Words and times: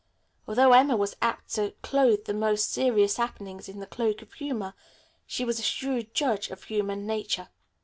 Although 0.47 0.73
Emma 0.73 0.97
was 0.97 1.15
apt 1.21 1.53
to 1.53 1.75
clothe 1.83 2.25
the 2.25 2.33
most 2.33 2.71
serious 2.73 3.17
happenings 3.17 3.69
in 3.69 3.77
the 3.79 3.85
cloak 3.85 4.23
of 4.23 4.33
humor, 4.33 4.73
she 5.27 5.45
was 5.45 5.59
a 5.59 5.61
shrewd 5.61 6.15
judge 6.15 6.49
of 6.49 6.63
human 6.63 7.05
nature. 7.05 7.49